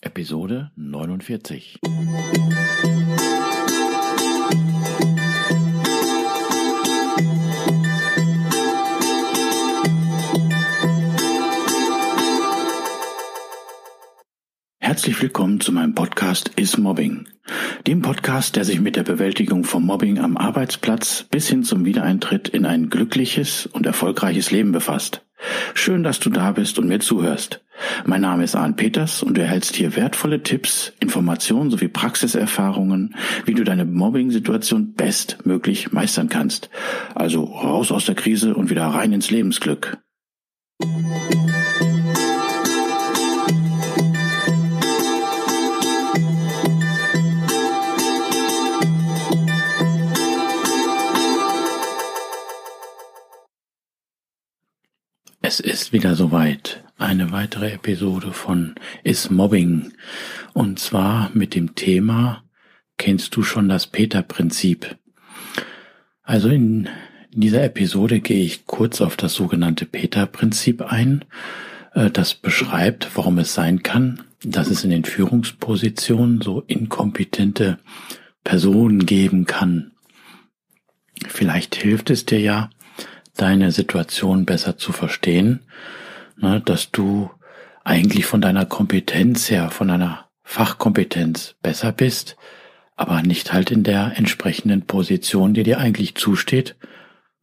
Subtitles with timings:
[0.00, 1.80] Episode 49.
[14.78, 17.28] Herzlich willkommen zu meinem Podcast Is Mobbing,
[17.86, 22.48] dem Podcast, der sich mit der Bewältigung von Mobbing am Arbeitsplatz bis hin zum Wiedereintritt
[22.48, 25.26] in ein glückliches und erfolgreiches Leben befasst.
[25.74, 27.64] Schön, dass du da bist und mir zuhörst.
[28.04, 33.14] Mein Name ist Arne Peters und du erhältst hier wertvolle Tipps, Informationen sowie Praxiserfahrungen,
[33.44, 36.70] wie du deine Mobbing-Situation bestmöglich meistern kannst.
[37.14, 39.98] Also raus aus der Krise und wieder rein ins Lebensglück.
[55.40, 56.84] Es ist wieder soweit.
[56.98, 59.92] Eine weitere Episode von Is Mobbing.
[60.52, 62.42] Und zwar mit dem Thema,
[62.96, 64.96] kennst du schon das Peter-Prinzip?
[66.24, 66.88] Also in
[67.30, 71.24] dieser Episode gehe ich kurz auf das sogenannte Peter-Prinzip ein.
[71.94, 77.78] Äh, das beschreibt, warum es sein kann, dass es in den Führungspositionen so inkompetente
[78.42, 79.92] Personen geben kann.
[81.28, 82.70] Vielleicht hilft es dir ja,
[83.36, 85.60] deine Situation besser zu verstehen,
[86.40, 87.30] ne, dass du
[87.84, 92.36] eigentlich von deiner Kompetenz her, von deiner Fachkompetenz besser bist,
[92.96, 96.76] aber nicht halt in der entsprechenden Position, die dir eigentlich zusteht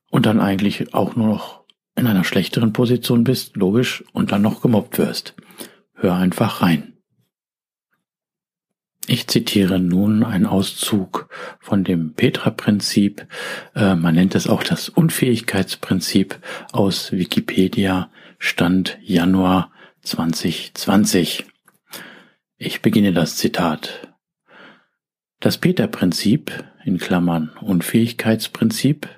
[0.09, 1.63] und dann eigentlich auch nur noch
[1.95, 5.33] in einer schlechteren Position bist, logisch, und dann noch gemobbt wirst.
[5.93, 6.93] Hör einfach rein.
[9.07, 13.27] Ich zitiere nun einen Auszug von dem Petra-Prinzip,
[13.75, 16.39] äh, man nennt es auch das Unfähigkeitsprinzip
[16.71, 18.09] aus Wikipedia,
[18.47, 19.71] Stand Januar
[20.03, 21.45] 2020.
[22.57, 24.07] Ich beginne das Zitat.
[25.39, 29.09] Das Peter-Prinzip, in Klammern Unfähigkeitsprinzip,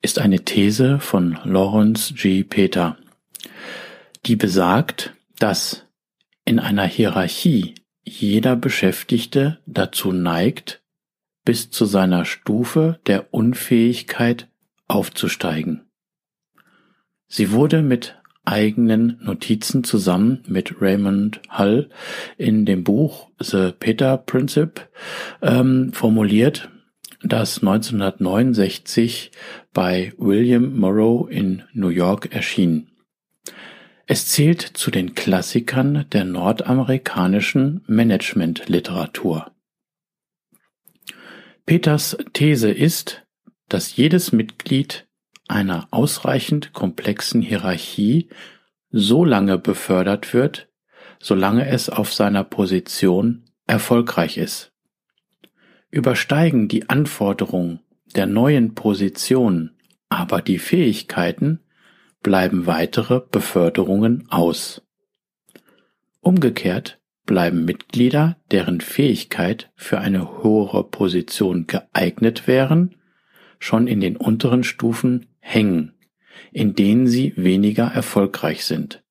[0.00, 2.44] ist eine These von Lawrence G.
[2.44, 2.96] Peter,
[4.24, 5.84] die besagt, dass
[6.46, 10.82] in einer Hierarchie jeder Beschäftigte dazu neigt,
[11.44, 14.48] bis zu seiner Stufe der Unfähigkeit
[14.88, 15.90] aufzusteigen.
[17.28, 21.90] Sie wurde mit eigenen Notizen zusammen mit Raymond Hull
[22.38, 24.84] in dem Buch The Peter Principle
[25.42, 26.70] ähm, formuliert,
[27.22, 29.32] das 1969
[29.72, 32.88] bei William Morrow in New York erschien.
[34.06, 39.50] Es zählt zu den Klassikern der nordamerikanischen Managementliteratur.
[41.66, 43.26] Peters These ist,
[43.68, 45.05] dass jedes Mitglied
[45.48, 48.28] einer ausreichend komplexen Hierarchie
[48.90, 50.68] so lange befördert wird,
[51.20, 54.72] solange es auf seiner Position erfolgreich ist.
[55.90, 57.80] Übersteigen die Anforderungen
[58.14, 59.76] der neuen Position
[60.08, 61.60] aber die Fähigkeiten,
[62.22, 64.82] bleiben weitere Beförderungen aus.
[66.20, 72.96] Umgekehrt bleiben Mitglieder, deren Fähigkeit für eine höhere Position geeignet wären,
[73.58, 75.94] schon in den unteren Stufen hängen,
[76.52, 79.04] in denen sie weniger erfolgreich sind.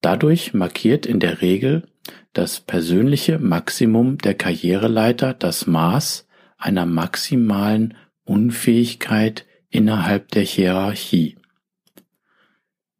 [0.00, 1.86] Dadurch markiert in der Regel
[2.32, 6.26] das persönliche Maximum der Karriereleiter das Maß
[6.58, 11.36] einer maximalen Unfähigkeit innerhalb der Hierarchie.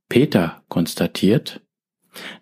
[0.09, 1.61] Peter konstatiert,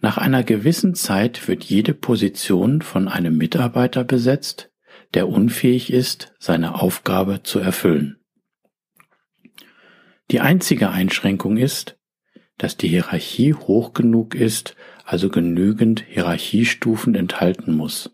[0.01, 4.71] nach einer gewissen Zeit wird jede Position von einem Mitarbeiter besetzt,
[5.15, 8.18] der unfähig ist, seine Aufgabe zu erfüllen.
[10.31, 11.99] Die einzige Einschränkung ist,
[12.59, 18.11] dass die Hierarchie hoch genug ist, also genügend Hierarchiestufen enthalten muss.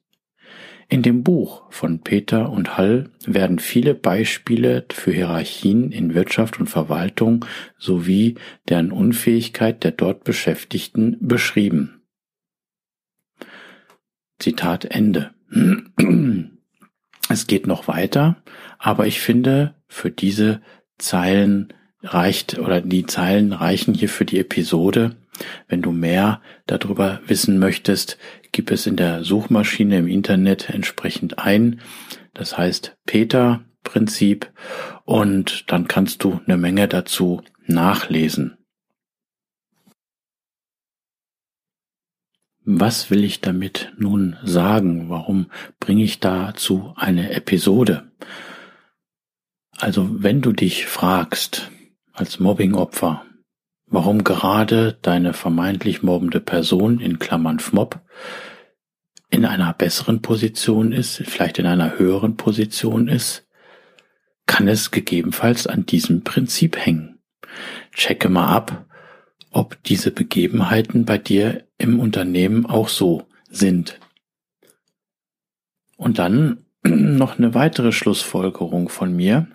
[0.88, 6.68] In dem Buch von Peter und Hall werden viele Beispiele für Hierarchien in Wirtschaft und
[6.68, 7.44] Verwaltung
[7.78, 8.36] sowie
[8.68, 12.02] deren Unfähigkeit der dort Beschäftigten beschrieben.
[14.38, 15.34] Zitat Ende.
[17.28, 18.42] Es geht noch weiter,
[18.78, 20.60] aber ich finde, für diese
[20.98, 21.72] Zeilen
[22.04, 25.16] reicht oder die Zeilen reichen hier für die Episode.
[25.68, 28.18] Wenn du mehr darüber wissen möchtest,
[28.52, 31.80] gib es in der Suchmaschine im Internet entsprechend ein.
[32.34, 34.50] Das heißt Peter Prinzip
[35.04, 38.56] und dann kannst du eine Menge dazu nachlesen.
[42.66, 45.10] Was will ich damit nun sagen?
[45.10, 45.50] Warum
[45.80, 48.10] bringe ich dazu eine Episode?
[49.76, 51.70] Also wenn du dich fragst,
[52.14, 53.26] als Mobbingopfer,
[53.86, 58.00] warum gerade deine vermeintlich mobbende Person in Klammern FMOB
[59.30, 63.46] in einer besseren Position ist, vielleicht in einer höheren Position ist,
[64.46, 67.18] kann es gegebenenfalls an diesem Prinzip hängen.
[67.92, 68.86] Checke mal ab,
[69.50, 73.98] ob diese Begebenheiten bei dir im Unternehmen auch so sind.
[75.96, 79.48] Und dann noch eine weitere Schlussfolgerung von mir.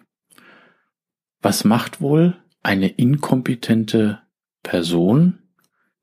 [1.42, 4.22] Was macht wohl eine inkompetente
[4.64, 5.40] Person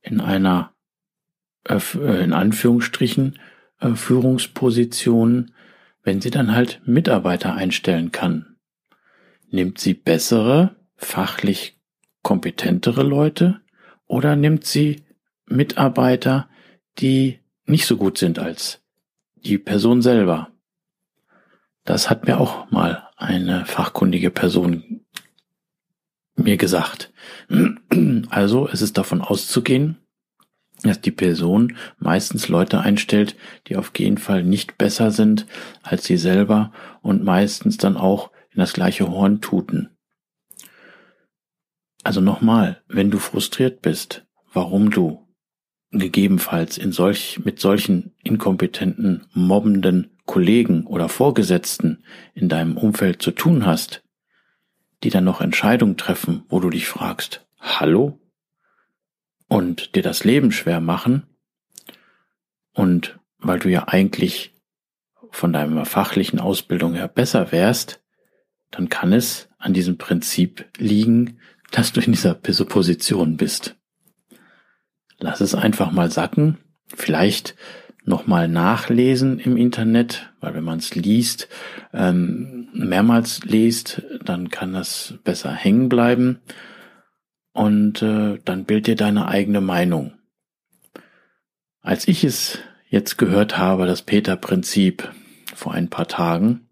[0.01, 0.73] in einer,
[1.65, 1.81] äh,
[2.23, 3.39] in Anführungsstrichen,
[3.81, 5.53] äh, Führungsposition,
[6.03, 8.57] wenn sie dann halt Mitarbeiter einstellen kann?
[9.51, 11.79] Nimmt sie bessere, fachlich
[12.23, 13.61] kompetentere Leute
[14.07, 15.05] oder nimmt sie
[15.47, 16.49] Mitarbeiter,
[16.99, 18.83] die nicht so gut sind als
[19.37, 20.51] die Person selber?
[21.85, 25.05] Das hat mir auch mal eine fachkundige Person
[26.37, 27.13] mir gesagt.
[28.29, 29.97] Also es ist davon auszugehen,
[30.83, 33.37] dass die Person meistens Leute einstellt,
[33.67, 35.47] die auf jeden Fall nicht besser sind
[35.83, 36.73] als sie selber
[37.03, 39.91] und meistens dann auch in das gleiche Horn tuten.
[42.03, 45.27] Also nochmal, wenn du frustriert bist, warum du
[45.91, 52.05] gegebenenfalls in solch, mit solchen inkompetenten, mobbenden Kollegen oder Vorgesetzten
[52.35, 54.03] in deinem Umfeld zu tun hast,
[55.03, 58.19] die dann noch Entscheidungen treffen, wo du dich fragst, hallo?
[59.49, 61.27] Und dir das Leben schwer machen.
[62.73, 64.55] Und weil du ja eigentlich
[65.31, 68.03] von deiner fachlichen Ausbildung her besser wärst,
[68.71, 71.39] dann kann es an diesem Prinzip liegen,
[71.71, 73.77] dass du in dieser Position bist.
[75.19, 76.59] Lass es einfach mal sacken,
[76.95, 77.57] vielleicht
[78.07, 81.49] nochmal nachlesen im Internet, weil wenn man es liest,
[81.93, 86.41] ähm, mehrmals liest, dann kann das besser hängen bleiben
[87.53, 90.13] und äh, dann bild dir deine eigene Meinung.
[91.83, 92.59] Als ich es
[92.89, 95.13] jetzt gehört habe, das Peter-Prinzip
[95.55, 96.69] vor ein paar Tagen,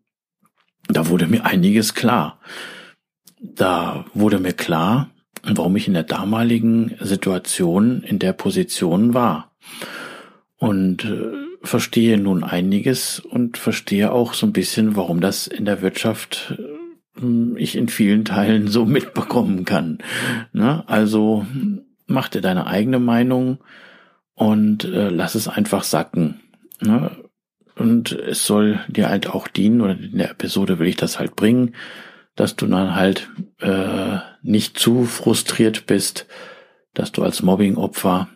[0.89, 2.41] da wurde mir einiges klar
[3.45, 5.11] da wurde mir klar,
[5.43, 9.53] warum ich in der damaligen Situation in der Position war.
[10.65, 11.33] Und äh,
[11.63, 17.57] verstehe nun einiges und verstehe auch so ein bisschen, warum das in der Wirtschaft äh,
[17.57, 19.99] ich in vielen Teilen so mitbekommen kann.
[20.53, 20.83] Ne?
[20.87, 21.47] Also
[22.07, 23.59] mach dir deine eigene Meinung
[24.35, 26.41] und äh, lass es einfach sacken.
[26.81, 27.11] Ne?
[27.77, 31.37] Und es soll dir halt auch dienen, oder in der Episode will ich das halt
[31.37, 31.75] bringen,
[32.37, 33.29] dass du dann halt
[33.61, 36.27] äh, nicht zu frustriert bist,
[36.95, 38.29] dass du als Mobbing-Opfer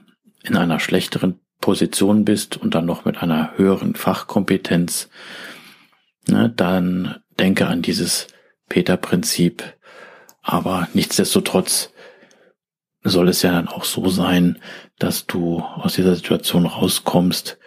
[0.42, 5.08] in einer schlechteren Position bist und dann noch mit einer höheren Fachkompetenz,
[6.28, 8.28] ne, dann denke an dieses
[8.68, 9.62] Peter-Prinzip.
[10.42, 11.92] Aber nichtsdestotrotz
[13.02, 14.58] soll es ja dann auch so sein,
[14.98, 17.58] dass du aus dieser Situation rauskommst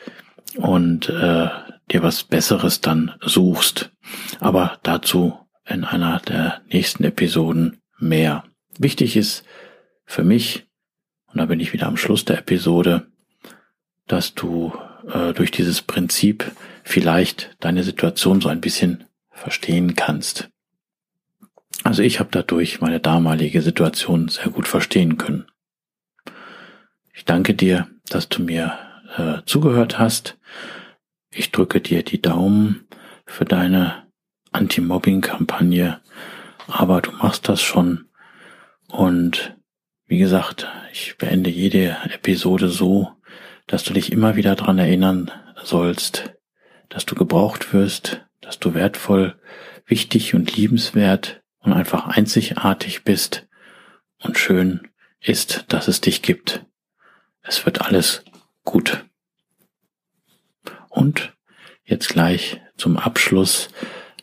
[0.57, 1.49] und äh,
[1.91, 3.91] dir was Besseres dann suchst.
[4.39, 8.43] Aber dazu in einer der nächsten Episoden mehr.
[8.77, 9.43] Wichtig ist
[10.05, 10.67] für mich,
[11.27, 13.10] und da bin ich wieder am Schluss der Episode,
[14.07, 14.73] dass du
[15.11, 16.51] äh, durch dieses Prinzip
[16.83, 20.49] vielleicht deine Situation so ein bisschen verstehen kannst.
[21.83, 25.47] Also ich habe dadurch meine damalige Situation sehr gut verstehen können.
[27.13, 28.77] Ich danke dir, dass du mir
[29.17, 30.37] äh, zugehört hast.
[31.31, 32.87] Ich drücke dir die Daumen
[33.25, 34.07] für deine
[34.51, 36.01] Anti-Mobbing-Kampagne,
[36.67, 38.09] aber du machst das schon.
[38.87, 39.55] Und
[40.05, 43.11] wie gesagt, ich beende jede Episode so,
[43.67, 45.31] dass du dich immer wieder dran erinnern
[45.63, 46.33] sollst,
[46.89, 49.39] dass du gebraucht wirst, dass du wertvoll,
[49.85, 53.47] wichtig und liebenswert und einfach einzigartig bist
[54.19, 54.87] und schön
[55.19, 56.65] ist, dass es dich gibt.
[57.43, 58.23] Es wird alles
[58.63, 59.05] gut.
[60.89, 61.33] Und
[61.83, 63.69] jetzt gleich zum Abschluss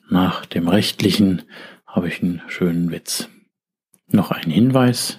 [0.09, 1.43] nach dem rechtlichen
[1.87, 3.29] habe ich einen schönen Witz.
[4.09, 5.19] Noch ein Hinweis.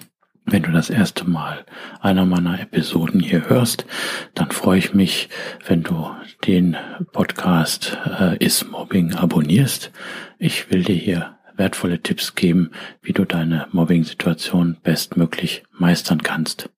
[0.50, 1.64] Wenn du das erste Mal
[2.00, 3.86] einer meiner Episoden hier hörst,
[4.34, 5.28] dann freue ich mich,
[5.64, 6.10] wenn du
[6.44, 6.76] den
[7.12, 9.92] Podcast äh, Is Mobbing abonnierst.
[10.40, 16.68] Ich will dir hier wertvolle Tipps geben, wie du deine Mobbing-Situation bestmöglich meistern kannst.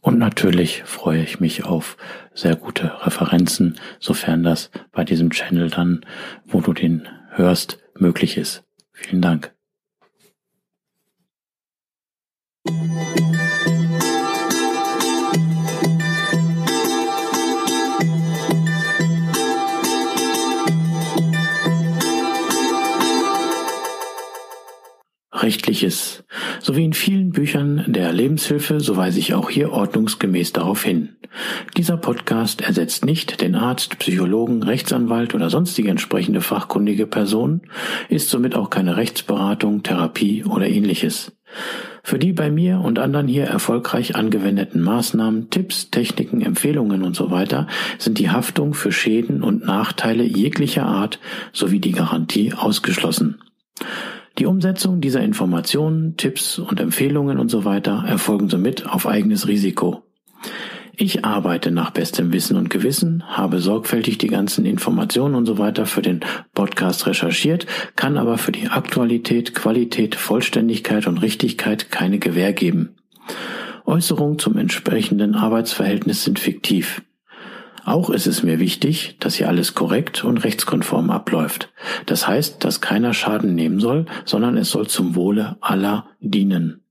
[0.00, 1.96] Und natürlich freue ich mich auf
[2.34, 6.04] sehr gute Referenzen, sofern das bei diesem Channel dann,
[6.46, 8.64] wo du den hörst, möglich ist.
[8.90, 9.54] Vielen Dank.
[25.32, 26.24] Rechtliches
[26.60, 31.16] Sowie in vielen Büchern der Lebenshilfe, so weise ich auch hier ordnungsgemäß darauf hin.
[31.78, 37.62] Dieser Podcast ersetzt nicht den Arzt, Psychologen, Rechtsanwalt oder sonstige entsprechende fachkundige Person,
[38.10, 41.32] ist somit auch keine Rechtsberatung, Therapie oder ähnliches.
[42.08, 47.30] Für die bei mir und anderen hier erfolgreich angewendeten Maßnahmen, Tipps, Techniken, Empfehlungen und so
[47.30, 47.66] weiter
[47.98, 51.20] sind die Haftung für Schäden und Nachteile jeglicher Art
[51.52, 53.42] sowie die Garantie ausgeschlossen.
[54.38, 60.07] Die Umsetzung dieser Informationen, Tipps und Empfehlungen und so weiter erfolgen somit auf eigenes Risiko.
[61.00, 65.86] Ich arbeite nach bestem Wissen und Gewissen, habe sorgfältig die ganzen Informationen und so weiter
[65.86, 66.22] für den
[66.54, 72.96] Podcast recherchiert, kann aber für die Aktualität, Qualität, Vollständigkeit und Richtigkeit keine Gewähr geben.
[73.86, 77.00] Äußerungen zum entsprechenden Arbeitsverhältnis sind fiktiv.
[77.84, 81.72] Auch ist es mir wichtig, dass hier alles korrekt und rechtskonform abläuft.
[82.06, 86.82] Das heißt, dass keiner Schaden nehmen soll, sondern es soll zum Wohle aller dienen.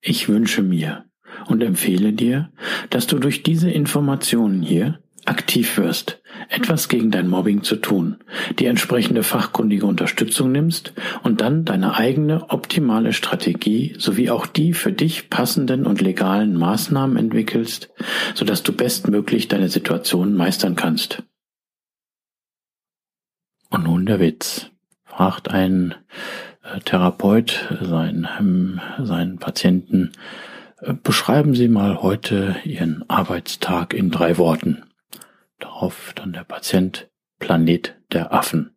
[0.00, 1.09] Ich wünsche mir,
[1.46, 2.50] und empfehle dir,
[2.90, 8.16] dass du durch diese Informationen hier aktiv wirst, etwas gegen dein Mobbing zu tun,
[8.58, 14.92] die entsprechende fachkundige Unterstützung nimmst und dann deine eigene optimale Strategie sowie auch die für
[14.92, 17.90] dich passenden und legalen Maßnahmen entwickelst,
[18.34, 21.22] sodass du bestmöglich deine Situation meistern kannst.
[23.70, 24.66] Und nun der Witz.
[25.04, 25.94] Fragt ein
[26.62, 30.12] äh, Therapeut seinen, seinen Patienten,
[31.02, 34.84] Beschreiben Sie mal heute Ihren Arbeitstag in drei Worten.
[35.58, 38.74] Darauf dann der Patient Planet der Affen.